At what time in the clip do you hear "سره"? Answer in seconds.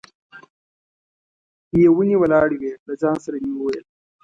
3.25-3.37